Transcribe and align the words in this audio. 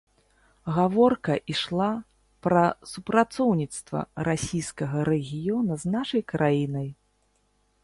Гаворка 0.77 1.33
ішла 1.53 1.89
пра 2.47 2.63
супрацоўніцтва 2.93 3.99
расійскага 4.31 4.97
рэгіёна 5.13 5.73
з 5.85 5.95
нашай 5.97 6.21
краінай. 6.37 6.89